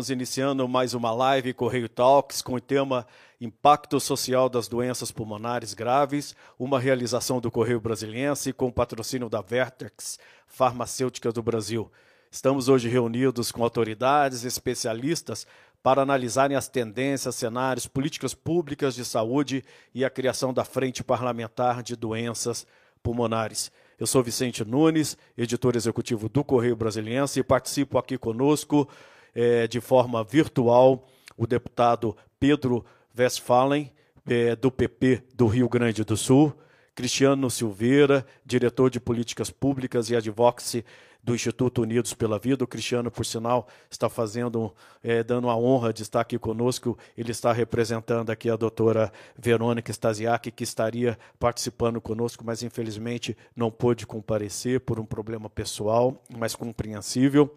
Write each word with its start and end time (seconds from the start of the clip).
Estamos 0.00 0.08
iniciando 0.08 0.66
mais 0.68 0.94
uma 0.94 1.12
live 1.12 1.52
Correio 1.52 1.88
Talks 1.88 2.40
com 2.40 2.54
o 2.54 2.60
tema 2.60 3.06
Impacto 3.40 4.00
Social 4.00 4.48
das 4.48 4.66
Doenças 4.66 5.12
Pulmonares 5.12 5.74
Graves, 5.74 6.34
uma 6.58 6.80
realização 6.80 7.40
do 7.40 7.50
Correio 7.50 7.80
Brasiliense 7.80 8.52
com 8.52 8.70
patrocínio 8.70 9.28
da 9.28 9.42
Vertex 9.42 10.18
Farmacêutica 10.46 11.30
do 11.30 11.42
Brasil. 11.42 11.90
Estamos 12.30 12.68
hoje 12.68 12.88
reunidos 12.88 13.52
com 13.52 13.62
autoridades, 13.62 14.44
especialistas 14.44 15.46
para 15.82 16.02
analisarem 16.02 16.56
as 16.56 16.68
tendências, 16.68 17.34
cenários, 17.34 17.86
políticas 17.86 18.32
públicas 18.32 18.94
de 18.94 19.04
saúde 19.04 19.64
e 19.94 20.04
a 20.04 20.10
criação 20.10 20.54
da 20.54 20.64
Frente 20.64 21.04
Parlamentar 21.04 21.82
de 21.82 21.94
Doenças 21.94 22.66
Pulmonares. 23.02 23.70
Eu 24.00 24.06
sou 24.06 24.22
Vicente 24.22 24.64
Nunes, 24.64 25.14
editor 25.36 25.76
executivo 25.76 26.26
do 26.26 26.42
Correio 26.42 26.74
Brasiliense, 26.74 27.38
e 27.38 27.42
participo 27.42 27.98
aqui 27.98 28.16
conosco 28.16 28.88
é, 29.34 29.68
de 29.68 29.78
forma 29.78 30.24
virtual 30.24 31.06
o 31.36 31.46
deputado 31.46 32.16
Pedro 32.38 32.82
Westphalen, 33.14 33.92
é, 34.26 34.56
do 34.56 34.72
PP 34.72 35.22
do 35.34 35.46
Rio 35.46 35.68
Grande 35.68 36.02
do 36.02 36.16
Sul, 36.16 36.50
Cristiano 36.94 37.50
Silveira, 37.50 38.24
diretor 38.42 38.88
de 38.88 38.98
políticas 38.98 39.50
públicas 39.50 40.08
e 40.08 40.16
advocacy 40.16 40.82
do 41.22 41.34
Instituto 41.34 41.82
Unidos 41.82 42.14
pela 42.14 42.38
Vida. 42.38 42.64
O 42.64 42.66
Cristiano, 42.66 43.10
por 43.10 43.24
sinal, 43.24 43.68
está 43.90 44.08
fazendo, 44.08 44.74
é, 45.02 45.22
dando 45.22 45.48
a 45.48 45.56
honra 45.56 45.92
de 45.92 46.02
estar 46.02 46.20
aqui 46.20 46.38
conosco. 46.38 46.98
Ele 47.16 47.30
está 47.30 47.52
representando 47.52 48.30
aqui 48.30 48.50
a 48.50 48.56
doutora 48.56 49.12
Verônica 49.38 49.90
Stasiak, 49.90 50.50
que 50.50 50.64
estaria 50.64 51.18
participando 51.38 52.00
conosco, 52.00 52.44
mas 52.44 52.62
infelizmente 52.62 53.36
não 53.54 53.70
pôde 53.70 54.06
comparecer 54.06 54.80
por 54.80 54.98
um 54.98 55.04
problema 55.04 55.48
pessoal, 55.48 56.20
mas 56.36 56.54
compreensível. 56.54 57.54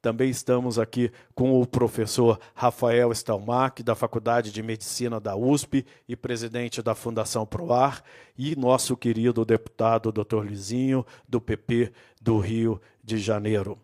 Também 0.00 0.30
estamos 0.30 0.78
aqui 0.78 1.10
com 1.34 1.60
o 1.60 1.66
professor 1.66 2.38
Rafael 2.54 3.10
Stalmack, 3.10 3.82
da 3.82 3.96
Faculdade 3.96 4.52
de 4.52 4.62
Medicina 4.62 5.18
da 5.18 5.34
USP 5.34 5.84
e 6.08 6.14
presidente 6.14 6.80
da 6.80 6.94
Fundação 6.94 7.44
Proar, 7.44 8.02
e 8.36 8.54
nosso 8.54 8.96
querido 8.96 9.44
deputado 9.44 10.12
Dr. 10.12 10.44
Lizinho, 10.44 11.04
do 11.28 11.40
PP 11.40 11.92
do 12.22 12.38
Rio 12.38 12.80
de 13.02 13.18
Janeiro. 13.18 13.76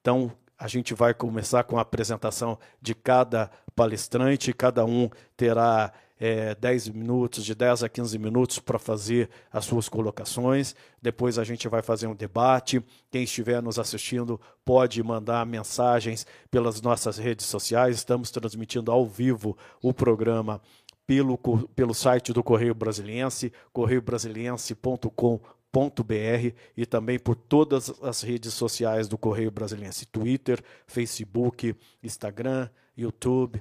Então, 0.00 0.32
a 0.58 0.66
gente 0.66 0.92
vai 0.92 1.14
começar 1.14 1.62
com 1.64 1.78
a 1.78 1.82
apresentação 1.82 2.58
de 2.80 2.94
cada 2.94 3.50
palestrante, 3.76 4.52
cada 4.52 4.84
um 4.84 5.08
terá 5.36 5.92
é, 6.18 6.54
10 6.54 6.90
minutos, 6.90 7.44
de 7.44 7.54
10 7.54 7.82
a 7.82 7.88
15 7.88 8.18
minutos 8.18 8.58
para 8.58 8.78
fazer 8.78 9.28
as 9.52 9.64
suas 9.64 9.88
colocações. 9.88 10.74
Depois 11.02 11.38
a 11.38 11.44
gente 11.44 11.68
vai 11.68 11.82
fazer 11.82 12.06
um 12.06 12.14
debate. 12.14 12.82
Quem 13.10 13.24
estiver 13.24 13.62
nos 13.62 13.78
assistindo 13.78 14.40
pode 14.64 15.02
mandar 15.02 15.44
mensagens 15.44 16.26
pelas 16.50 16.80
nossas 16.80 17.18
redes 17.18 17.46
sociais. 17.46 17.96
Estamos 17.96 18.30
transmitindo 18.30 18.92
ao 18.92 19.06
vivo 19.06 19.56
o 19.82 19.92
programa 19.92 20.60
pelo, 21.06 21.36
pelo 21.74 21.94
site 21.94 22.32
do 22.32 22.42
Correio 22.42 22.74
Brasiliense, 22.74 23.52
correiobrasiliense.com.br 23.72 26.54
e 26.76 26.86
também 26.86 27.18
por 27.18 27.34
todas 27.34 27.92
as 28.02 28.22
redes 28.22 28.54
sociais 28.54 29.08
do 29.08 29.18
Correio 29.18 29.50
Brasiliense: 29.50 30.06
Twitter, 30.06 30.62
Facebook, 30.86 31.76
Instagram, 32.02 32.70
YouTube 32.96 33.60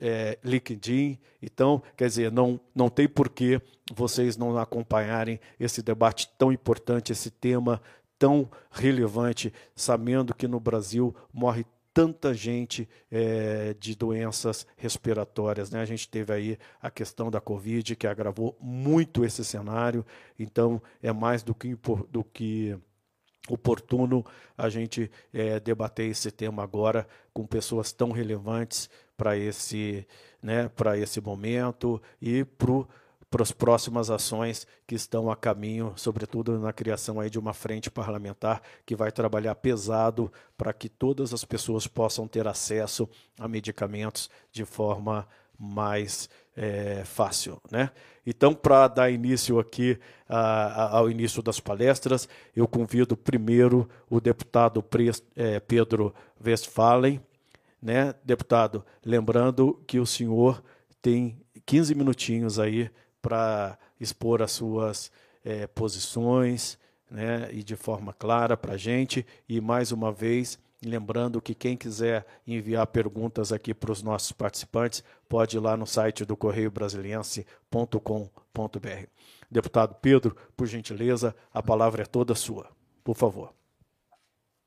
é, 0.00 0.38
LinkedIn. 0.44 1.18
Então, 1.42 1.82
quer 1.96 2.08
dizer, 2.08 2.32
não, 2.32 2.60
não 2.74 2.88
tem 2.88 3.08
por 3.08 3.28
que 3.28 3.60
vocês 3.92 4.36
não 4.36 4.56
acompanharem 4.56 5.38
esse 5.58 5.82
debate 5.82 6.28
tão 6.38 6.52
importante, 6.52 7.12
esse 7.12 7.30
tema 7.30 7.80
tão 8.18 8.48
relevante, 8.70 9.52
sabendo 9.74 10.34
que 10.34 10.48
no 10.48 10.60
Brasil 10.60 11.14
morre 11.32 11.66
tanta 11.92 12.34
gente 12.34 12.88
é, 13.10 13.74
de 13.78 13.94
doenças 13.94 14.66
respiratórias. 14.76 15.70
Né? 15.70 15.80
A 15.80 15.84
gente 15.84 16.08
teve 16.08 16.32
aí 16.32 16.58
a 16.82 16.90
questão 16.90 17.30
da 17.30 17.40
Covid, 17.40 17.94
que 17.94 18.06
agravou 18.06 18.56
muito 18.60 19.24
esse 19.24 19.44
cenário, 19.44 20.04
então 20.36 20.82
é 21.00 21.12
mais 21.12 21.44
do 21.44 21.54
que, 21.54 21.78
do 22.10 22.24
que 22.24 22.76
oportuno 23.48 24.24
a 24.56 24.68
gente 24.68 25.10
é, 25.32 25.60
debater 25.60 26.10
esse 26.10 26.30
tema 26.30 26.62
agora 26.62 27.06
com 27.32 27.46
pessoas 27.46 27.92
tão 27.92 28.10
relevantes 28.10 28.88
para 29.16 29.36
esse, 29.36 30.06
né, 30.42 30.68
para 30.68 30.98
esse 30.98 31.20
momento 31.20 32.00
e 32.20 32.44
para 32.44 33.42
as 33.42 33.52
próximas 33.52 34.10
ações 34.10 34.66
que 34.86 34.94
estão 34.94 35.30
a 35.30 35.36
caminho, 35.36 35.92
sobretudo 35.96 36.58
na 36.58 36.72
criação 36.72 37.18
aí 37.18 37.28
de 37.28 37.38
uma 37.38 37.52
frente 37.52 37.90
parlamentar 37.90 38.62
que 38.86 38.94
vai 38.94 39.10
trabalhar 39.10 39.54
pesado 39.56 40.32
para 40.56 40.72
que 40.72 40.88
todas 40.88 41.32
as 41.32 41.44
pessoas 41.44 41.86
possam 41.86 42.28
ter 42.28 42.46
acesso 42.46 43.08
a 43.38 43.48
medicamentos 43.48 44.30
de 44.52 44.64
forma 44.64 45.26
mais 45.58 46.28
é, 46.56 47.02
fácil. 47.04 47.60
Né? 47.70 47.90
Então, 48.26 48.54
para 48.54 48.88
dar 48.88 49.10
início 49.10 49.58
aqui 49.58 49.98
a, 50.28 50.38
a, 50.38 50.98
ao 50.98 51.10
início 51.10 51.42
das 51.42 51.60
palestras, 51.60 52.28
eu 52.54 52.66
convido 52.66 53.16
primeiro 53.16 53.88
o 54.08 54.20
deputado 54.20 54.84
é, 55.36 55.60
Pedro 55.60 56.14
Westphalen, 56.44 57.20
né, 57.84 58.14
deputado? 58.24 58.84
Lembrando 59.04 59.78
que 59.86 60.00
o 60.00 60.06
senhor 60.06 60.64
tem 61.02 61.38
15 61.66 61.94
minutinhos 61.94 62.58
aí 62.58 62.90
para 63.20 63.78
expor 64.00 64.40
as 64.40 64.52
suas 64.52 65.12
é, 65.44 65.66
posições, 65.66 66.78
né, 67.10 67.50
e 67.52 67.62
de 67.62 67.76
forma 67.76 68.14
clara 68.14 68.56
para 68.56 68.72
a 68.72 68.78
gente. 68.78 69.26
E 69.46 69.60
mais 69.60 69.92
uma 69.92 70.10
vez, 70.10 70.58
lembrando 70.82 71.42
que 71.42 71.54
quem 71.54 71.76
quiser 71.76 72.24
enviar 72.46 72.86
perguntas 72.86 73.52
aqui 73.52 73.74
para 73.74 73.92
os 73.92 74.02
nossos 74.02 74.32
participantes, 74.32 75.04
pode 75.28 75.58
ir 75.58 75.60
lá 75.60 75.76
no 75.76 75.86
site 75.86 76.24
do 76.24 76.38
Correio 76.38 76.70
Brasiliense.com.br. 76.70 79.08
Deputado 79.50 79.94
Pedro, 80.00 80.34
por 80.56 80.66
gentileza, 80.66 81.36
a 81.52 81.62
palavra 81.62 82.02
é 82.02 82.06
toda 82.06 82.34
sua. 82.34 82.66
Por 83.04 83.14
favor. 83.14 83.52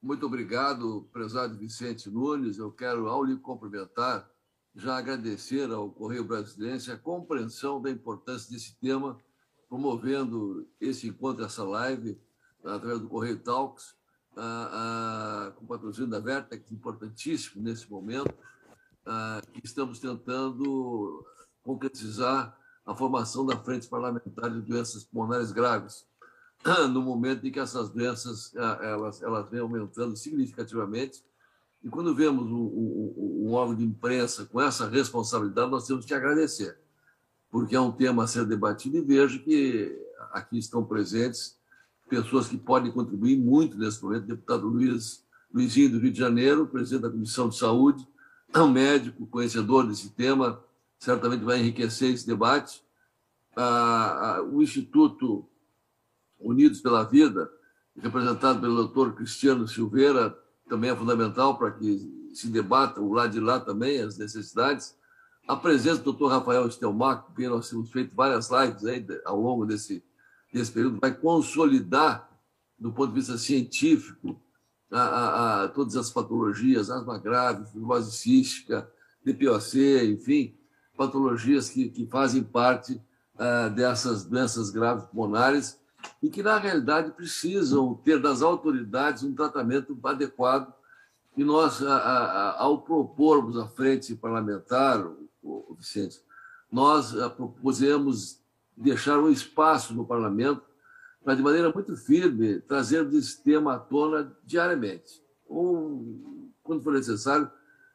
Muito 0.02 0.25
obrigado, 0.25 1.09
prezado 1.12 1.58
Vicente 1.58 2.09
Nunes. 2.09 2.58
Eu 2.58 2.72
quero, 2.72 3.08
ao 3.08 3.24
lhe 3.24 3.35
cumprimentar, 3.35 4.30
já 4.75 4.96
agradecer 4.97 5.72
ao 5.72 5.90
Correio 5.90 6.24
Brasiliense 6.24 6.91
a 6.91 6.97
compreensão 6.97 7.81
da 7.81 7.90
importância 7.90 8.52
desse 8.52 8.75
tema, 8.80 9.19
promovendo 9.68 10.68
esse 10.80 11.07
encontro, 11.07 11.44
essa 11.44 11.63
live, 11.63 12.22
através 12.63 13.00
do 13.00 13.09
Correio 13.09 13.40
Talks, 13.40 13.96
a, 14.36 15.47
a, 15.47 15.52
com 15.53 15.66
patrocínio 15.66 16.09
da 16.09 16.19
Vertex, 16.19 16.72
importantíssimo 16.72 17.63
nesse 17.63 17.90
momento, 17.90 18.34
a, 19.03 19.41
estamos 19.63 20.00
tentando 20.00 21.25
concretizar 21.63 22.56
a 22.86 22.96
formação 22.96 23.46
da 23.46 23.57
Frente 23.57 23.88
Parlamentar 23.88 24.52
de 24.52 24.62
Doenças 24.62 25.03
Pulmonares 25.03 25.52
Graves, 25.52 26.06
no 26.92 27.02
momento 27.02 27.46
em 27.46 27.52
que 27.52 27.60
essas 27.60 27.90
doenças 27.90 28.54
ah, 28.56 28.80
elas, 28.82 29.22
elas 29.22 29.50
vêm 29.50 29.62
aumentando 29.62 30.16
significativamente. 30.16 31.24
E 31.84 31.90
quando 31.90 32.16
vemos 32.16 32.46
um, 32.48 32.56
um, 32.56 33.46
um 33.46 33.52
órgão 33.54 33.76
de 33.76 33.84
imprensa 33.84 34.46
com 34.46 34.60
essa 34.60 34.88
responsabilidade, 34.88 35.72
nós 35.72 35.86
temos 35.86 36.06
que 36.06 36.14
agradecer, 36.14 36.78
porque 37.50 37.76
é 37.76 37.80
um 37.80 37.92
tema 37.92 38.24
a 38.24 38.28
ser 38.28 38.46
debatido 38.46 38.98
e 38.98 39.02
vejo 39.02 39.44
que 39.44 39.96
aqui 40.32 40.58
estão 40.58 40.84
presentes 40.84 41.56
pessoas 42.10 42.48
que 42.48 42.58
podem 42.58 42.92
contribuir 42.92 43.38
muito 43.38 43.78
nesse 43.78 44.04
momento. 44.04 44.26
Deputado 44.26 44.68
Luiz, 44.68 45.24
Luizinho 45.54 45.92
do 45.92 46.00
Rio 46.00 46.12
de 46.12 46.20
Janeiro, 46.20 46.68
presidente 46.68 47.04
da 47.04 47.10
Comissão 47.10 47.50
de 47.50 47.58
Saúde, 47.58 48.08
é 48.54 48.60
um 48.60 48.72
médico 48.72 49.28
conhecedor 49.28 49.86
desse 49.86 50.10
tema, 50.12 50.64
certamente 50.98 51.44
vai 51.44 51.60
enriquecer 51.60 52.14
esse 52.14 52.26
debate. 52.26 52.82
Ah, 53.56 54.38
ah, 54.38 54.44
o 54.44 54.62
Instituto 54.62 55.48
Unidos 56.40 56.81
pela 56.81 57.03
Vida, 57.03 57.50
representado 57.96 58.62
pelo 58.62 58.75
doutor 58.75 59.16
Cristiano 59.16 59.68
Silveira, 59.68 60.38
também 60.69 60.89
é 60.89 60.95
fundamental 60.95 61.57
para 61.57 61.72
que 61.72 62.30
se 62.34 62.48
debata 62.50 63.01
o 63.01 63.13
lado 63.13 63.31
de 63.31 63.39
lá 63.39 63.60
também 63.60 64.01
as 64.01 64.18
necessidades. 64.18 64.95
A 65.48 65.56
presença 65.56 66.00
do 66.00 66.06
doutor 66.06 66.28
Rafael 66.28 66.68
Estelmar, 66.68 67.24
com 67.24 67.34
quem 67.34 67.48
nós 67.48 67.69
temos 67.69 67.92
feito 67.92 68.16
várias 68.16 68.50
lives 68.51 68.86
aí 68.86 69.06
ao 69.25 69.39
longo 69.39 69.66
desse, 69.66 70.04
desse 70.54 70.72
período, 70.72 71.00
vai 71.01 71.13
consolidar, 71.13 72.30
do 72.78 72.92
ponto 72.92 73.10
de 73.10 73.16
vista 73.16 73.38
científico, 73.38 74.39
a, 74.92 75.01
a, 75.01 75.63
a 75.63 75.68
todas 75.69 75.95
as 75.95 76.12
patologias, 76.12 76.89
asma 76.89 77.18
grave, 77.18 77.66
fibrose 77.72 78.16
cística, 78.16 78.89
DPOC, 79.25 80.13
enfim, 80.13 80.56
patologias 80.95 81.69
que, 81.69 81.89
que 81.89 82.06
fazem 82.07 82.44
parte 82.44 83.01
uh, 83.36 83.69
dessas 83.74 84.25
doenças 84.25 84.69
graves 84.69 85.06
pulmonares 85.07 85.80
e 86.22 86.30
que, 86.30 86.44
na 86.44 86.58
realidade, 86.58 87.12
precisam 87.12 87.96
ter 87.96 88.22
das 88.22 88.42
autoridades 88.42 89.24
um 89.24 89.36
tratamento 89.36 89.98
adequado. 90.04 90.74
E 91.36 91.44
nós, 91.44 91.82
ao 92.58 92.82
propormos 92.82 93.58
a 93.58 93.68
frente 93.68 94.16
parlamentar, 94.16 95.06
o 95.44 95.76
Vicente, 95.78 96.22
nós 96.72 97.14
propusemos 97.36 98.42
deixar 98.76 99.20
um 99.20 99.30
espaço 99.30 99.94
no 99.94 100.06
parlamento 100.06 100.64
para, 101.24 101.36
de 101.36 101.44
maneira 101.44 101.72
muito 101.72 101.96
firme, 101.96 102.60
trazermos 102.62 103.14
esse 103.14 103.44
tema 103.44 103.76
à 103.76 103.80
tona 103.80 104.36
diariamente, 104.46 105.22
ou 105.46 106.46
quando 106.64 106.84
for 106.84 106.94
necessário, 106.94 107.52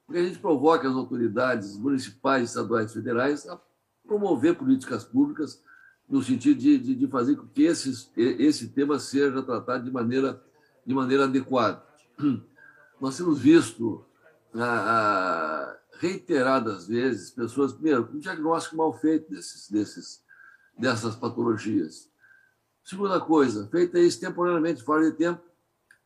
porque 0.07 0.21
a 0.21 0.25
gente 0.25 0.39
provoca 0.39 0.89
as 0.89 0.95
autoridades 0.95 1.77
municipais, 1.77 2.51
estaduais 2.51 2.91
e 2.91 2.95
federais 2.95 3.49
a 3.49 3.61
promover 4.07 4.57
políticas 4.57 5.05
públicas 5.05 5.63
no 6.09 6.23
sentido 6.23 6.59
de, 6.61 6.79
de, 6.79 6.95
de 6.95 7.07
fazer 7.07 7.37
com 7.37 7.47
que 7.47 7.63
esses, 7.63 8.11
esse 8.17 8.69
tema 8.69 8.99
seja 8.99 9.43
tratado 9.43 9.85
de 9.85 9.91
maneira, 9.91 10.43
de 10.85 10.95
maneira 10.95 11.25
adequada. 11.25 11.83
Nós 13.01 13.17
temos 13.17 13.41
visto 13.41 14.05
ah, 14.55 15.77
reiteradas 15.99 16.87
vezes 16.87 17.31
pessoas, 17.31 17.73
primeiro, 17.73 18.07
com 18.07 18.17
um 18.17 18.21
diagnóstico 18.21 18.77
mal 18.77 18.93
feito 18.93 19.31
desses, 19.31 19.71
desses, 19.71 20.23
dessas 20.79 21.17
patologias. 21.17 22.11
Segunda 22.85 23.21
coisa, 23.21 23.69
feita 23.69 23.99
isso 23.99 24.21
temporariamente, 24.21 24.83
fora 24.83 25.11
de 25.11 25.17
tempo, 25.17 25.41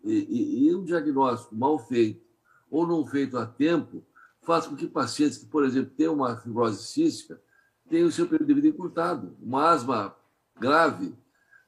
e, 0.04 0.12
e, 0.12 0.68
e 0.68 0.74
um 0.74 0.84
diagnóstico 0.84 1.54
mal 1.56 1.78
feito 1.78 2.24
ou 2.70 2.86
não 2.86 3.04
feito 3.06 3.36
a 3.38 3.46
tempo 3.46 4.04
faz 4.42 4.66
com 4.66 4.76
que 4.76 4.86
pacientes 4.86 5.38
que, 5.38 5.46
por 5.46 5.64
exemplo, 5.64 5.92
têm 5.96 6.08
uma 6.08 6.36
fibrose 6.36 6.84
cística 6.84 7.40
tenham 7.88 8.08
o 8.08 8.12
seu 8.12 8.26
período 8.26 8.48
de 8.48 8.54
vida 8.54 8.68
encurtado. 8.68 9.36
Uma 9.40 9.70
asma 9.70 10.14
grave, 10.58 11.14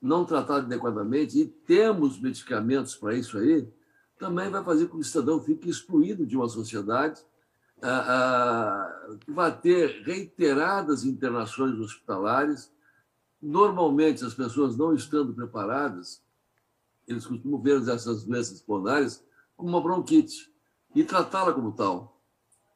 não 0.01 0.25
tratada 0.25 0.67
adequadamente, 0.67 1.41
e 1.41 1.47
temos 1.47 2.21
medicamentos 2.21 2.95
para 2.95 3.15
isso 3.15 3.39
aí, 3.39 3.69
também 4.19 4.51
vai 4.51 4.65
fazer 4.65 4.87
com 4.87 4.97
que 4.97 5.03
o 5.03 5.05
cidadão 5.05 5.41
fique 5.43 5.69
excluído 5.69 6.27
de 6.27 6.37
uma 6.37 6.49
sociedade, 6.49 7.23
ah, 7.81 8.05
ah, 8.09 9.17
vai 9.29 9.57
ter 9.57 10.03
reiteradas 10.03 11.05
internações 11.05 11.79
hospitalares. 11.79 12.73
Normalmente, 13.41 14.25
as 14.25 14.35
pessoas 14.35 14.77
não 14.77 14.93
estando 14.93 15.33
preparadas, 15.33 16.21
eles 17.07 17.25
costumam 17.25 17.61
ver 17.61 17.81
essas 17.89 18.25
doenças 18.25 18.61
pulmonares 18.61 19.25
como 19.57 19.71
uma 19.71 19.81
bronquite 19.81 20.53
e 20.95 21.05
tratá-la 21.05 21.53
como 21.53 21.73
tal. 21.73 22.18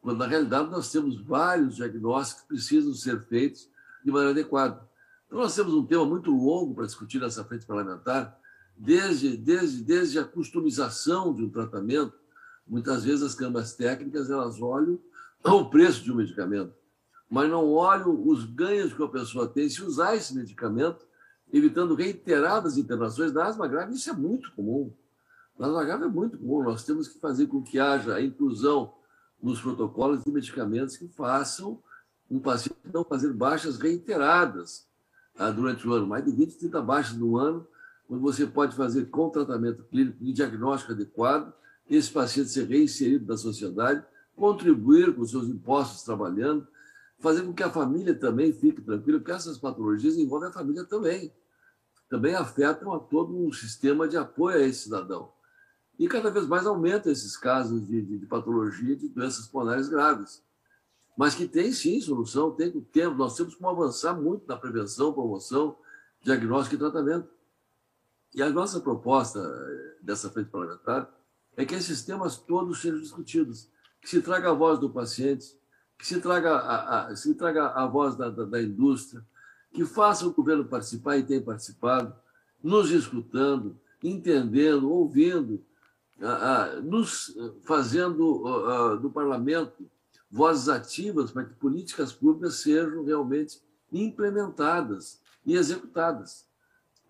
Quando, 0.03 0.19
na 0.19 0.27
realidade, 0.27 0.69
nós 0.69 0.91
temos 0.91 1.17
vários 1.23 1.77
diagnósticos 1.77 2.43
que 2.43 2.49
precisam 2.49 2.93
ser 2.93 3.23
feitos 3.23 3.71
de 4.05 4.11
maneira 4.11 4.33
adequada. 4.33 4.87
Então, 5.27 5.39
nós 5.39 5.55
temos 5.55 5.73
um 5.73 5.87
tema 5.87 6.05
muito 6.05 6.33
longo 6.33 6.75
para 6.75 6.87
discutir 6.87 7.21
nessa 7.21 7.45
frente 7.45 7.65
parlamentar, 7.65 8.37
desde, 8.77 9.37
desde, 9.37 9.85
desde 9.85 10.19
a 10.19 10.25
customização 10.25 11.33
de 11.33 11.45
um 11.45 11.49
tratamento. 11.49 12.13
Muitas 12.67 13.05
vezes 13.05 13.23
as 13.23 13.35
câmaras 13.35 13.75
técnicas 13.75 14.29
elas 14.29 14.61
olham 14.61 14.99
o 15.45 15.65
preço 15.67 16.03
de 16.03 16.11
um 16.11 16.17
medicamento, 16.17 16.75
mas 17.31 17.49
não 17.49 17.73
olham 17.73 18.27
os 18.27 18.45
ganhos 18.45 18.93
que 18.93 19.03
a 19.03 19.09
pessoa 19.09 19.49
tem 19.49 19.69
se 19.69 19.83
usar 19.83 20.17
esse 20.17 20.35
medicamento, 20.35 21.07
evitando 21.53 21.95
reiteradas 21.95 22.77
internações 22.77 23.31
da 23.31 23.47
asma 23.47 23.69
grave. 23.69 23.95
Isso 23.95 24.11
é 24.11 24.13
muito 24.13 24.51
comum. 24.53 24.93
Na 25.57 25.69
asma 25.69 25.85
grave 25.85 26.05
é 26.05 26.09
muito 26.09 26.39
comum. 26.39 26.65
Nós 26.65 26.85
temos 26.85 27.07
que 27.07 27.21
fazer 27.21 27.47
com 27.47 27.63
que 27.63 27.79
haja 27.79 28.15
a 28.15 28.23
inclusão 28.23 28.95
nos 29.43 29.61
protocolos 29.61 30.23
de 30.23 30.31
medicamentos 30.31 30.97
que 30.97 31.09
façam 31.09 31.83
um 32.31 32.39
paciente 32.39 32.79
não 32.93 33.05
fazer 33.05 33.33
baixas 33.33 33.79
reiteradas 33.79 34.87
ah, 35.37 35.51
durante 35.51 35.87
o 35.87 35.93
ano, 35.93 36.07
mais 36.07 36.25
de 36.25 36.31
20, 36.31 36.57
30 36.57 36.81
baixas 36.81 37.17
no 37.17 37.37
ano, 37.37 37.67
quando 38.07 38.21
você 38.21 38.47
pode 38.47 38.77
fazer 38.77 39.07
com 39.07 39.31
tratamento 39.31 39.85
clínico 39.85 40.19
e 40.21 40.33
diagnóstico 40.33 40.93
adequado, 40.93 41.53
esse 41.89 42.11
paciente 42.11 42.51
ser 42.51 42.67
reinserido 42.69 43.27
na 43.27 43.37
sociedade, 43.37 44.05
contribuir 44.37 45.15
com 45.15 45.25
seus 45.25 45.49
impostos 45.49 46.03
trabalhando, 46.03 46.67
fazer 47.19 47.43
com 47.43 47.53
que 47.53 47.63
a 47.63 47.71
família 47.71 48.15
também 48.15 48.53
fique 48.53 48.81
tranquila, 48.81 49.19
porque 49.19 49.33
essas 49.33 49.59
patologias 49.59 50.17
envolvem 50.17 50.49
a 50.49 50.53
família 50.53 50.85
também. 50.85 51.33
Também 52.09 52.35
afetam 52.35 52.93
a 52.93 52.99
todo 52.99 53.35
um 53.35 53.53
sistema 53.53 54.07
de 54.07 54.17
apoio 54.17 54.57
a 54.57 54.61
esse 54.61 54.85
cidadão. 54.85 55.33
E 56.03 56.09
cada 56.09 56.33
vez 56.33 56.49
mais 56.49 56.67
aumentam 56.67 57.13
esses 57.13 57.37
casos 57.37 57.87
de, 57.87 58.03
de, 58.03 58.19
de 58.19 58.27
patologia 58.27 58.97
de 58.97 59.09
doenças 59.09 59.47
pulmonares 59.47 59.89
graves. 59.89 60.43
Mas 61.17 61.33
que 61.33 61.47
tem 61.47 61.71
sim 61.71 62.01
solução, 62.01 62.51
tem 62.51 62.73
tempo. 62.81 63.15
Nós 63.15 63.37
temos 63.37 63.55
como 63.55 63.69
avançar 63.71 64.13
muito 64.13 64.45
na 64.49 64.57
prevenção, 64.57 65.13
promoção, 65.13 65.77
diagnóstico 66.21 66.75
e 66.75 66.79
tratamento. 66.79 67.29
E 68.35 68.43
a 68.43 68.51
nossa 68.51 68.81
proposta 68.81 69.39
eh, 69.39 69.99
dessa 70.03 70.29
frente 70.29 70.51
parlamentar 70.51 71.09
é 71.57 71.65
que 71.65 71.77
esses 71.77 72.03
temas 72.03 72.37
todos 72.37 72.81
sejam 72.81 72.99
discutidos, 72.99 73.69
que 74.01 74.11
se 74.11 74.21
traga 74.21 74.51
a 74.51 74.55
voz 74.55 74.81
do 74.81 74.91
paciente, 74.91 75.57
que 75.97 76.05
se 76.05 76.21
traga 76.21 76.57
a, 76.57 77.07
a 77.07 77.15
se 77.15 77.33
traga 77.37 77.69
a 77.69 77.87
voz 77.87 78.17
da, 78.17 78.29
da, 78.29 78.45
da 78.45 78.61
indústria, 78.61 79.25
que 79.73 79.85
faça 79.85 80.27
o 80.27 80.33
governo 80.33 80.65
participar 80.65 81.17
e 81.19 81.23
tem 81.23 81.41
participado, 81.41 82.13
nos 82.61 82.91
escutando, 82.91 83.79
entendendo, 84.03 84.91
ouvindo, 84.91 85.65
nos 86.83 87.37
fazendo 87.65 88.99
do 88.99 89.11
parlamento 89.11 89.85
vozes 90.33 90.71
ativas 90.71 91.31
para 91.31 91.45
que 91.45 91.55
políticas 91.55 92.13
públicas 92.13 92.55
sejam 92.57 93.05
realmente 93.05 93.61
implementadas 93.93 95.21
e 95.45 95.55
executadas. 95.55 96.47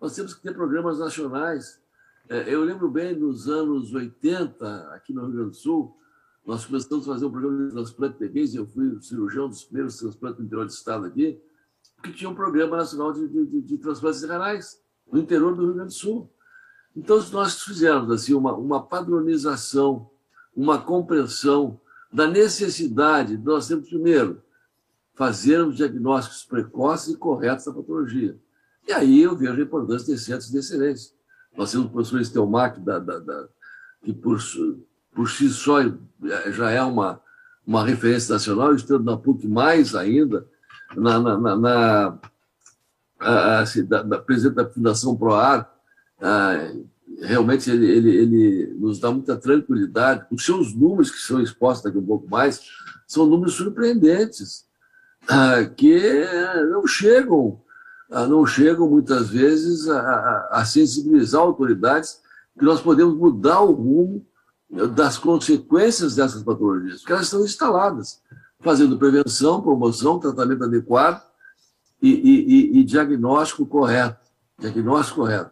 Nós 0.01 0.13
temos 0.13 0.33
que 0.33 0.41
ter 0.41 0.53
programas 0.53 0.99
nacionais. 0.99 1.81
É, 2.27 2.53
eu 2.53 2.61
lembro 2.63 2.91
bem 2.91 3.17
nos 3.17 3.47
anos 3.47 3.93
80, 3.93 4.89
aqui 4.93 5.13
no 5.13 5.21
Rio 5.21 5.31
Grande 5.31 5.49
do 5.51 5.55
Sul, 5.55 5.97
nós 6.45 6.65
começamos 6.65 7.07
a 7.07 7.13
fazer 7.13 7.25
um 7.25 7.31
programa 7.31 7.67
de 7.67 7.71
transplante 7.71 8.19
de 8.19 8.27
rins, 8.27 8.53
eu 8.53 8.67
fui 8.67 9.01
cirurgião 9.01 9.47
dos 9.47 9.63
primeiros 9.63 9.97
transplantes 9.97 10.39
do 10.39 10.45
interior 10.45 10.65
do 10.65 10.71
estado 10.71 11.05
aqui, 11.05 11.41
que 12.03 12.11
tinha 12.11 12.29
um 12.29 12.35
programa 12.35 12.75
nacional 12.75 13.13
de, 13.13 13.25
de, 13.29 13.61
de 13.61 13.77
transplantes 13.77 14.21
renais 14.21 14.81
no 15.09 15.19
interior 15.19 15.55
do 15.55 15.63
Rio 15.63 15.73
Grande 15.75 15.93
do 15.93 15.97
Sul. 15.97 16.29
Então, 16.95 17.23
nós 17.31 17.61
fizermos 17.61 18.11
assim, 18.11 18.33
uma, 18.33 18.53
uma 18.53 18.81
padronização, 18.83 20.09
uma 20.55 20.79
compreensão 20.79 21.79
da 22.11 22.27
necessidade 22.27 23.35
de 23.37 23.43
nós 23.43 23.67
temos, 23.67 23.89
primeiro, 23.89 24.41
fazermos 25.15 25.75
diagnósticos 25.75 26.43
precoces 26.43 27.13
e 27.13 27.17
corretos 27.17 27.65
da 27.65 27.73
patologia. 27.73 28.37
E 28.87 28.91
aí 28.91 29.21
eu 29.21 29.35
vejo 29.35 29.59
a 29.59 29.63
importância 29.63 30.13
de 30.13 30.21
centros 30.21 30.51
de 30.51 30.57
excelência. 30.57 31.13
Nós 31.57 31.71
temos 31.71 31.87
o 31.87 31.89
professor 31.89 32.21
Estelmac, 32.21 32.79
da, 32.79 32.99
da, 32.99 33.19
da, 33.19 33.47
que 34.03 34.13
por, 34.13 34.37
por 35.13 35.29
si 35.29 35.49
só 35.49 35.77
já 36.51 36.71
é 36.71 36.81
uma, 36.81 37.21
uma 37.65 37.85
referência 37.85 38.33
nacional, 38.33 38.73
estando 38.75 39.03
na 39.03 39.17
PUC 39.17 39.47
mais 39.47 39.95
ainda, 39.95 40.45
na, 40.95 41.19
na, 41.19 41.37
na, 41.37 41.55
na 41.55 42.19
a, 43.19 43.59
a, 43.59 43.63
da, 43.87 44.03
da, 44.03 44.19
presidente 44.19 44.55
da 44.55 44.69
Fundação 44.69 45.15
ProAr, 45.15 45.72
ah, 46.21 46.71
realmente 47.21 47.69
ele, 47.69 47.89
ele, 47.89 48.15
ele 48.15 48.73
nos 48.79 48.99
dá 48.99 49.11
muita 49.11 49.35
tranquilidade. 49.35 50.25
Os 50.31 50.45
seus 50.45 50.73
números, 50.73 51.11
que 51.11 51.19
são 51.19 51.41
expostos 51.41 51.85
aqui 51.85 51.97
um 51.97 52.05
pouco 52.05 52.29
mais, 52.29 52.61
são 53.07 53.25
números 53.25 53.55
surpreendentes, 53.55 54.65
ah, 55.27 55.63
que 55.65 55.99
não 56.71 56.85
chegam, 56.87 57.61
ah, 58.11 58.27
não 58.27 58.45
chegam 58.45 58.89
muitas 58.89 59.29
vezes 59.29 59.89
a, 59.89 60.49
a 60.51 60.65
sensibilizar 60.65 61.41
autoridades 61.41 62.21
que 62.57 62.65
nós 62.65 62.81
podemos 62.81 63.15
mudar 63.15 63.61
o 63.61 63.71
rumo 63.71 64.25
das 64.95 65.17
consequências 65.17 66.15
dessas 66.15 66.41
patologias, 66.41 66.99
porque 66.99 67.13
elas 67.13 67.25
estão 67.25 67.43
instaladas, 67.43 68.21
fazendo 68.59 68.97
prevenção, 68.97 69.61
promoção, 69.61 70.19
tratamento 70.19 70.63
adequado 70.63 71.21
e, 72.01 72.09
e, 72.09 72.79
e 72.79 72.83
diagnóstico 72.83 73.65
correto. 73.65 74.17
Diagnóstico 74.59 75.21
correto. 75.21 75.51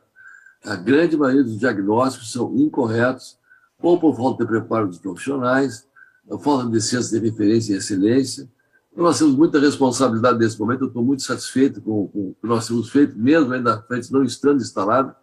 A 0.63 0.75
grande 0.75 1.17
maioria 1.17 1.43
dos 1.43 1.57
diagnósticos 1.57 2.31
são 2.31 2.55
incorretos, 2.55 3.37
ou 3.81 3.99
por 3.99 4.15
falta 4.15 4.43
de 4.43 4.49
preparo 4.49 4.87
dos 4.87 4.99
profissionais, 4.99 5.87
ou 6.27 6.37
falta 6.37 6.69
de 6.69 6.79
ciência 6.79 7.19
de 7.19 7.27
referência 7.27 7.73
e 7.73 7.77
excelência. 7.77 8.47
Então, 8.91 9.05
nós 9.05 9.17
temos 9.17 9.35
muita 9.35 9.59
responsabilidade 9.59 10.37
nesse 10.37 10.59
momento. 10.59 10.81
Eu 10.81 10.87
estou 10.87 11.03
muito 11.03 11.23
satisfeito 11.23 11.81
com, 11.81 12.07
com 12.07 12.19
o 12.29 12.35
que 12.39 12.47
nós 12.47 12.67
temos 12.67 12.89
feito, 12.89 13.17
mesmo 13.17 13.53
ainda 13.53 13.75
à 13.75 13.81
frente 13.81 14.11
não 14.11 14.23
estando 14.23 14.61
instalado. 14.61 15.15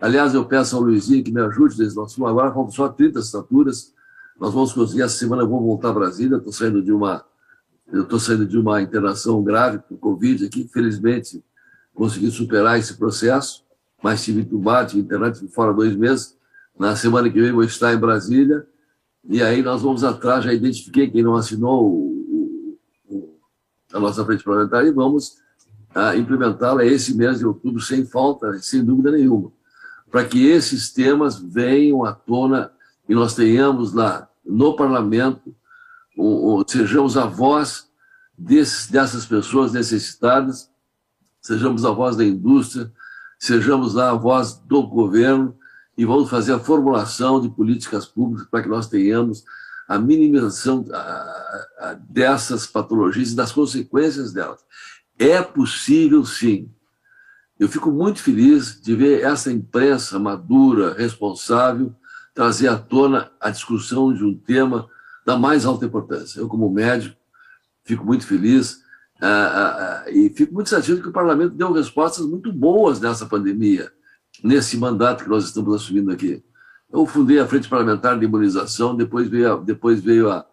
Aliás, 0.00 0.32
eu 0.32 0.44
peço 0.46 0.76
ao 0.76 0.82
Luizinho 0.82 1.22
que 1.22 1.32
me 1.32 1.40
ajude 1.42 1.78
nesse 1.78 1.94
nosso 1.94 2.24
agora, 2.24 2.52
faltam 2.52 2.72
só 2.72 2.88
30 2.88 3.18
estaturas. 3.18 3.92
Nós 4.40 4.54
vamos 4.54 4.72
conseguir, 4.72 5.02
essa 5.02 5.18
semana 5.18 5.42
eu 5.42 5.48
vou 5.48 5.60
voltar 5.60 5.90
a 5.90 5.92
Brasília, 5.92 6.36
estou 6.36 6.52
saindo 6.52 6.82
de 6.82 6.92
uma 6.92 7.24
eu 7.90 8.02
estou 8.02 8.20
saindo 8.20 8.44
de 8.44 8.58
uma 8.58 8.82
internação 8.82 9.42
grave 9.42 9.78
com 9.78 9.96
Covid 9.96 10.44
aqui, 10.44 10.68
felizmente 10.70 11.42
consegui 11.94 12.30
superar 12.30 12.78
esse 12.78 12.94
processo 12.94 13.64
mas 14.02 14.24
tive 14.24 14.42
entubado, 14.42 14.90
tive 14.90 15.48
fora 15.48 15.72
dois 15.72 15.94
meses. 15.96 16.36
Na 16.78 16.94
semana 16.94 17.28
que 17.28 17.40
vem 17.40 17.52
vou 17.52 17.64
estar 17.64 17.92
em 17.92 17.98
Brasília, 17.98 18.66
e 19.24 19.42
aí 19.42 19.62
nós 19.62 19.82
vamos 19.82 20.04
atrás, 20.04 20.44
já 20.44 20.52
identifiquei 20.52 21.10
quem 21.10 21.22
não 21.22 21.34
assinou 21.34 21.84
o, 21.84 22.78
o, 23.08 23.38
a 23.92 23.98
nossa 23.98 24.24
frente 24.24 24.44
parlamentar 24.44 24.86
e 24.86 24.92
vamos 24.92 25.38
ah, 25.94 26.16
implementá-la 26.16 26.84
esse 26.84 27.14
mês 27.14 27.38
de 27.38 27.46
outubro 27.46 27.80
sem 27.80 28.06
falta, 28.06 28.58
sem 28.60 28.84
dúvida 28.84 29.10
nenhuma, 29.10 29.50
para 30.10 30.24
que 30.24 30.46
esses 30.46 30.92
temas 30.92 31.38
venham 31.38 32.04
à 32.04 32.12
tona 32.12 32.70
e 33.08 33.14
nós 33.14 33.34
tenhamos 33.34 33.92
lá 33.92 34.28
no 34.44 34.76
parlamento, 34.76 35.54
um, 36.16 36.60
um, 36.60 36.64
sejamos 36.66 37.16
a 37.16 37.26
voz 37.26 37.88
desses, 38.36 38.88
dessas 38.88 39.26
pessoas 39.26 39.72
necessitadas, 39.72 40.70
sejamos 41.40 41.84
a 41.84 41.90
voz 41.90 42.16
da 42.16 42.24
indústria, 42.24 42.92
sejamos 43.38 43.94
lá 43.94 44.10
a 44.10 44.14
voz 44.14 44.54
do 44.54 44.82
governo 44.82 45.56
e 45.96 46.04
vamos 46.04 46.28
fazer 46.28 46.52
a 46.52 46.58
formulação 46.58 47.40
de 47.40 47.48
políticas 47.48 48.06
públicas 48.06 48.46
para 48.50 48.62
que 48.62 48.68
nós 48.68 48.88
tenhamos 48.88 49.44
a 49.88 49.98
minimização 49.98 50.84
dessas 52.08 52.66
patologias 52.66 53.32
e 53.32 53.36
das 53.36 53.52
consequências 53.52 54.32
delas. 54.32 54.60
É 55.18 55.42
possível, 55.42 56.24
sim. 56.24 56.70
Eu 57.58 57.68
fico 57.68 57.90
muito 57.90 58.22
feliz 58.22 58.80
de 58.80 58.94
ver 58.94 59.22
essa 59.22 59.50
imprensa 59.50 60.18
madura, 60.18 60.94
responsável, 60.94 61.92
trazer 62.34 62.68
à 62.68 62.78
tona 62.78 63.32
a 63.40 63.50
discussão 63.50 64.12
de 64.14 64.22
um 64.22 64.36
tema 64.36 64.88
da 65.26 65.36
mais 65.36 65.66
alta 65.66 65.86
importância. 65.86 66.38
Eu, 66.38 66.48
como 66.48 66.70
médico, 66.70 67.16
fico 67.82 68.04
muito 68.04 68.26
feliz 68.26 68.80
uh, 69.22 70.08
uh, 70.08 70.10
e 70.10 70.30
fico 70.30 70.54
muito 70.54 70.70
satisfeito 70.70 71.02
que 71.02 71.08
o 71.08 71.12
parlamento 71.12 71.54
deu 71.54 71.72
respostas 71.72 72.26
muito 72.26 72.52
boas 72.52 73.00
nessa 73.00 73.26
pandemia, 73.26 73.90
nesse 74.42 74.76
mandato 74.76 75.24
que 75.24 75.30
nós 75.30 75.44
estamos 75.44 75.74
assumindo 75.74 76.10
aqui. 76.10 76.42
Eu 76.90 77.04
fundei 77.06 77.38
a 77.38 77.46
Frente 77.46 77.68
Parlamentar 77.68 78.18
de 78.18 78.24
Imunização, 78.24 78.96
depois 78.96 79.28
veio 79.28 79.52
a, 79.52 79.56
depois 79.56 80.00
veio 80.00 80.30
a, 80.30 80.46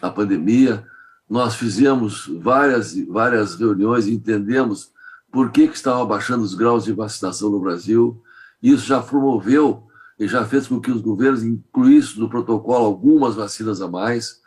a 0.00 0.10
pandemia, 0.10 0.86
nós 1.28 1.54
fizemos 1.54 2.26
várias, 2.40 2.94
várias 3.08 3.54
reuniões 3.54 4.06
e 4.06 4.12
entendemos 4.12 4.92
por 5.30 5.50
que, 5.50 5.66
que 5.66 5.74
estavam 5.74 6.02
abaixando 6.02 6.44
os 6.44 6.54
graus 6.54 6.84
de 6.84 6.92
vacinação 6.92 7.50
no 7.50 7.58
Brasil. 7.58 8.22
Isso 8.62 8.86
já 8.86 9.00
promoveu 9.00 9.88
e 10.18 10.28
já 10.28 10.44
fez 10.44 10.68
com 10.68 10.78
que 10.78 10.90
os 10.90 11.00
governos 11.00 11.42
incluíssem 11.42 12.20
no 12.20 12.28
protocolo 12.28 12.84
algumas 12.84 13.34
vacinas 13.34 13.80
a 13.80 13.88
mais. 13.88 14.41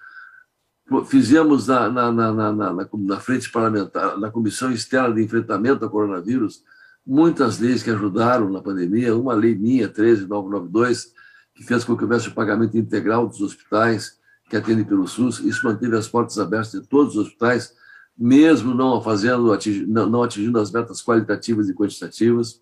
Fizemos 1.08 1.68
na, 1.68 1.90
na, 1.90 2.12
na, 2.12 2.54
na, 2.54 2.88
na 2.94 3.20
frente 3.20 3.52
parlamentar, 3.52 4.20
na 4.20 4.30
Comissão 4.30 4.72
Externa 4.72 5.16
de 5.16 5.24
Enfrentamento 5.24 5.84
ao 5.84 5.90
Coronavírus, 5.90 6.64
muitas 7.06 7.60
leis 7.60 7.82
que 7.82 7.90
ajudaram 7.90 8.52
na 8.52 8.62
pandemia, 8.62 9.16
uma 9.16 9.34
lei 9.34 9.56
minha, 9.56 9.90
13992, 9.90 11.12
que 11.56 11.64
fez 11.64 11.84
com 11.84 11.98
que 11.98 12.04
houvesse 12.04 12.28
o 12.28 12.34
pagamento 12.34 12.78
integral 12.78 13.28
dos 13.28 13.42
hospitais 13.42 14.20
que 14.48 14.56
atendem 14.56 14.86
pelo 14.86 15.08
SUS. 15.08 15.40
Isso 15.40 15.66
manteve 15.66 15.96
as 15.98 16.08
portas 16.08 16.38
abertas 16.38 16.72
de 16.72 16.88
todos 16.88 17.16
os 17.16 17.28
hospitais, 17.28 17.74
mesmo 18.16 18.76
não 18.76 19.02
fazendo, 19.02 19.58
não 19.88 20.24
atingindo 20.24 20.60
as 20.60 20.72
metas 20.72 21.02
qualitativas 21.02 21.68
e 21.68 21.74
quantitativas. 21.74 22.62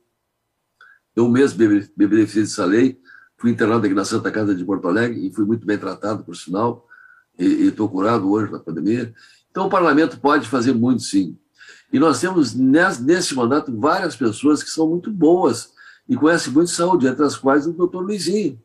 Eu 1.14 1.28
mesmo 1.28 1.60
me 1.60 2.08
beneficiei 2.08 2.44
dessa 2.44 2.64
lei, 2.64 3.00
fui 3.38 3.52
internado 3.52 3.86
aqui 3.86 3.94
na 3.94 4.06
Santa 4.06 4.32
Casa 4.32 4.56
de 4.56 4.64
Porto 4.64 4.88
Alegre 4.88 5.28
e 5.28 5.34
fui 5.34 5.46
muito 5.46 5.66
bem 5.66 5.78
tratado, 5.78 6.24
por 6.24 6.36
sinal, 6.36 6.88
e 7.38 7.68
estou 7.68 7.90
curado 7.90 8.30
hoje 8.32 8.52
na 8.52 8.60
pandemia. 8.60 9.14
Então, 9.50 9.68
o 9.68 9.70
parlamento 9.70 10.20
pode 10.20 10.48
fazer 10.48 10.74
muito, 10.74 11.04
sim. 11.04 11.38
E 11.92 12.00
nós 12.00 12.20
temos, 12.20 12.54
nesse 12.54 13.36
mandato, 13.36 13.76
várias 13.78 14.16
pessoas 14.16 14.64
que 14.64 14.70
são 14.70 14.90
muito 14.90 15.12
boas 15.12 15.72
e 16.10 16.16
conhecem 16.16 16.52
muito 16.52 16.70
de 16.70 16.76
saúde, 16.76 17.08
entre 17.08 17.24
as 17.24 17.36
quais 17.36 17.68
o 17.68 17.74
doutor 17.74 18.02
Luizinho. 18.02 18.60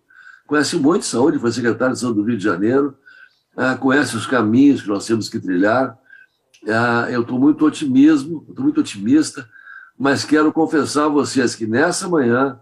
Conhece 0.46 0.76
muito 0.76 1.02
de 1.02 1.08
saúde, 1.08 1.38
foi 1.38 1.52
secretário 1.52 1.94
de 1.94 2.00
saúde 2.00 2.20
do 2.20 2.24
Rio 2.24 2.38
de 2.38 2.44
Janeiro, 2.44 2.96
ah, 3.56 3.76
conhece 3.76 4.16
os 4.16 4.26
caminhos 4.26 4.82
que 4.82 4.88
nós 4.88 5.04
temos 5.04 5.28
que 5.28 5.38
trilhar. 5.38 5.98
Ah, 6.66 7.06
eu 7.10 7.20
estou 7.22 7.38
muito 7.38 7.66
otimismo, 7.66 8.46
estou 8.48 8.64
muito 8.64 8.80
otimista 8.80 9.48
mas 9.98 10.24
quero 10.24 10.52
confessar 10.52 11.06
a 11.06 11.08
vocês 11.08 11.56
que 11.56 11.66
nessa 11.66 12.08
manhã, 12.08 12.60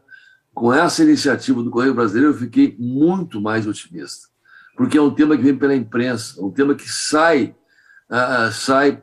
com 0.54 0.72
essa 0.72 1.02
iniciativa 1.02 1.62
do 1.62 1.70
Correio 1.70 1.94
Brasileiro, 1.94 2.30
eu 2.30 2.38
fiquei 2.38 2.74
muito 2.78 3.42
mais 3.42 3.66
otimista, 3.66 4.28
porque 4.76 4.98
é 4.98 5.00
um 5.00 5.10
tema 5.10 5.36
que 5.36 5.42
vem 5.42 5.56
pela 5.56 5.74
imprensa, 5.74 6.40
um 6.44 6.50
tema 6.50 6.74
que 6.74 6.88
sai, 6.88 7.54
uh, 8.10 8.52
sai 8.52 9.02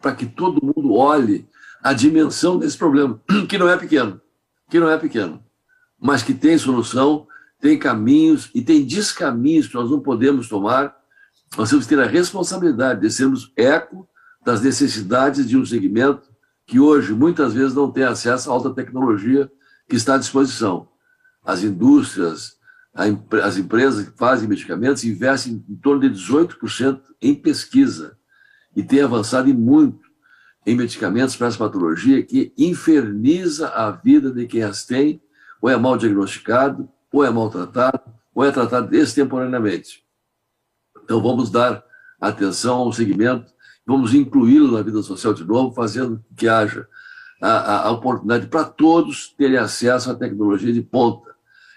para 0.00 0.14
que 0.14 0.24
todo 0.24 0.64
mundo 0.64 0.94
olhe 0.94 1.46
a 1.82 1.92
dimensão 1.92 2.58
desse 2.58 2.76
problema, 2.76 3.20
que 3.48 3.58
não 3.58 3.68
é 3.68 3.76
pequeno, 3.76 4.20
que 4.70 4.80
não 4.80 4.88
é 4.88 4.96
pequeno, 4.96 5.44
mas 6.00 6.22
que 6.22 6.32
tem 6.32 6.56
solução, 6.56 7.26
tem 7.60 7.78
caminhos 7.78 8.50
e 8.54 8.62
tem 8.62 8.84
descaminhos 8.84 9.68
que 9.68 9.74
nós 9.74 9.90
não 9.90 10.00
podemos 10.00 10.48
tomar. 10.48 10.96
Nós 11.58 11.68
temos 11.68 11.86
que 11.86 11.94
ter 11.94 12.02
a 12.02 12.06
responsabilidade 12.06 13.00
de 13.00 13.10
sermos 13.10 13.52
eco 13.54 14.08
das 14.42 14.62
necessidades 14.62 15.46
de 15.46 15.58
um 15.58 15.66
segmento 15.66 16.30
que 16.66 16.80
hoje 16.80 17.12
muitas 17.12 17.52
vezes 17.52 17.74
não 17.74 17.90
tem 17.90 18.04
acesso 18.04 18.50
à 18.50 18.54
alta 18.54 18.70
tecnologia 18.70 19.50
que 19.88 19.96
está 19.96 20.14
à 20.14 20.18
disposição. 20.18 20.88
As 21.44 21.62
indústrias, 21.62 22.56
as 22.92 23.56
empresas 23.56 24.08
que 24.08 24.18
fazem 24.18 24.48
medicamentos 24.48 25.04
investem 25.04 25.64
em 25.68 25.76
torno 25.76 26.00
de 26.00 26.10
18% 26.10 27.00
em 27.22 27.34
pesquisa 27.34 28.16
e 28.74 28.82
têm 28.82 29.02
avançado 29.02 29.48
em 29.48 29.54
muito 29.54 30.10
em 30.66 30.74
medicamentos 30.74 31.36
para 31.36 31.46
essa 31.46 31.58
patologia 31.58 32.22
que 32.22 32.52
inferniza 32.58 33.68
a 33.68 33.90
vida 33.90 34.30
de 34.30 34.46
quem 34.46 34.62
as 34.62 34.84
tem, 34.84 35.22
ou 35.60 35.70
é 35.70 35.76
mal 35.76 35.96
diagnosticado, 35.96 36.88
ou 37.12 37.24
é 37.24 37.30
maltratado, 37.30 38.00
ou 38.34 38.44
é 38.44 38.50
tratado 38.50 38.94
extemporaneamente. 38.94 40.04
Então 41.02 41.22
vamos 41.22 41.50
dar 41.50 41.82
atenção 42.20 42.76
ao 42.76 42.92
segmento 42.92 43.52
vamos 43.90 44.14
incluí-lo 44.14 44.76
na 44.76 44.82
vida 44.82 45.02
social 45.02 45.34
de 45.34 45.44
novo, 45.44 45.74
fazendo 45.74 46.24
que 46.36 46.48
haja 46.48 46.86
a, 47.42 47.48
a, 47.48 47.86
a 47.88 47.90
oportunidade 47.90 48.46
para 48.46 48.64
todos 48.64 49.34
terem 49.36 49.56
acesso 49.56 50.10
à 50.10 50.14
tecnologia 50.14 50.72
de 50.72 50.80
ponta. 50.80 51.34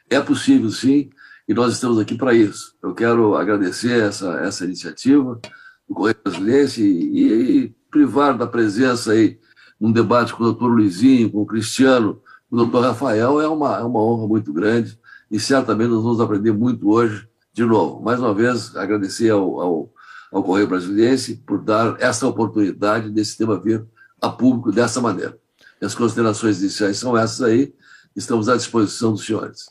É 0.09 0.19
possível, 0.19 0.69
sim, 0.69 1.09
e 1.47 1.53
nós 1.53 1.73
estamos 1.73 1.99
aqui 1.99 2.15
para 2.15 2.33
isso. 2.33 2.75
Eu 2.81 2.93
quero 2.93 3.35
agradecer 3.35 4.01
essa, 4.01 4.39
essa 4.39 4.65
iniciativa 4.65 5.39
do 5.87 5.95
Correio 5.95 6.17
Brasileiro 6.23 6.71
e, 6.77 7.63
e, 7.63 7.75
privar 7.89 8.37
da 8.37 8.47
presença 8.47 9.11
aí 9.11 9.39
num 9.79 9.91
debate 9.91 10.33
com 10.33 10.41
o 10.41 10.45
doutor 10.45 10.67
Luizinho, 10.67 11.29
com 11.31 11.41
o 11.41 11.45
Cristiano, 11.45 12.21
com 12.49 12.55
o 12.55 12.59
doutor 12.59 12.83
Rafael, 12.83 13.39
é 13.41 13.47
uma, 13.47 13.77
é 13.77 13.83
uma 13.83 14.01
honra 14.01 14.27
muito 14.27 14.51
grande 14.51 14.97
e 15.29 15.39
certamente 15.39 15.89
nós 15.89 16.03
vamos 16.03 16.19
aprender 16.19 16.51
muito 16.51 16.89
hoje 16.89 17.27
de 17.53 17.63
novo. 17.63 18.01
Mais 18.01 18.19
uma 18.19 18.33
vez, 18.33 18.75
agradecer 18.75 19.29
ao, 19.29 19.61
ao 19.61 19.93
ao 20.33 20.43
Correio 20.43 20.67
Brasiliense 20.67 21.35
por 21.35 21.61
dar 21.61 21.95
essa 22.01 22.27
oportunidade 22.27 23.11
desse 23.11 23.37
tema 23.37 23.59
vir 23.59 23.85
a 24.19 24.29
público 24.29 24.71
dessa 24.71 24.99
maneira. 24.99 25.37
E 25.79 25.85
as 25.85 25.93
considerações 25.93 26.59
iniciais 26.59 26.97
são 26.97 27.15
essas 27.15 27.41
aí, 27.43 27.73
estamos 28.15 28.49
à 28.49 28.57
disposição 28.57 29.11
dos 29.11 29.23
senhores. 29.23 29.69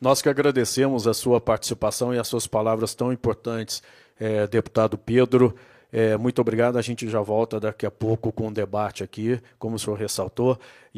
Nós 0.00 0.20
que 0.20 0.28
agradecemos 0.28 1.06
a 1.06 1.14
sua 1.14 1.40
participação 1.40 2.14
e 2.14 2.18
as 2.18 2.28
suas 2.28 2.46
palavras 2.46 2.94
tão 2.94 3.12
importantes, 3.12 3.82
é, 4.18 4.46
deputado 4.46 4.98
Pedro. 4.98 5.54
É, 5.92 6.16
muito 6.16 6.40
obrigado. 6.40 6.76
A 6.76 6.82
gente 6.82 7.08
já 7.08 7.20
volta 7.20 7.60
daqui 7.60 7.86
a 7.86 7.90
pouco 7.90 8.32
com 8.32 8.44
o 8.44 8.48
um 8.48 8.52
debate 8.52 9.04
aqui, 9.04 9.40
como 9.58 9.76
o 9.76 9.78
senhor 9.78 9.96
ressaltou. 9.96 10.58